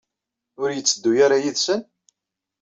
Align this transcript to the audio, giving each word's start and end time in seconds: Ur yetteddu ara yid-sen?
Ur 0.61 0.69
yetteddu 0.73 1.11
ara 1.25 1.37
yid-sen? 1.43 1.81